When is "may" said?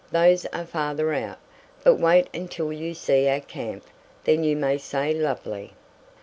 4.55-4.79